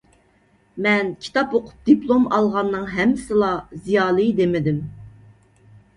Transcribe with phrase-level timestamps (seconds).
[0.85, 3.53] مەن كىتاب ئوقۇپ دىپلوم ئالغاننىڭ ھەممىسىلا
[3.85, 4.85] زىيالىي دېمىدىم.